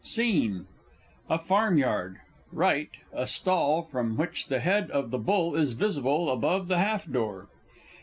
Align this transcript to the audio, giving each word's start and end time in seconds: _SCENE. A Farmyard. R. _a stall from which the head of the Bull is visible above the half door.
_SCENE. 0.03 0.65
A 1.29 1.37
Farmyard. 1.37 2.17
R. 2.51 2.85
_a 3.15 3.27
stall 3.27 3.83
from 3.83 4.17
which 4.17 4.47
the 4.47 4.59
head 4.59 4.89
of 4.89 5.11
the 5.11 5.19
Bull 5.19 5.55
is 5.55 5.73
visible 5.73 6.31
above 6.31 6.69
the 6.69 6.79
half 6.79 7.05
door. 7.05 7.49